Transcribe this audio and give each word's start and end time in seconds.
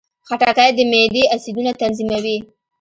خټکی 0.27 0.69
د 0.77 0.79
معدې 0.91 1.23
اسیدونه 1.35 1.71
تنظیموي. 1.81 2.37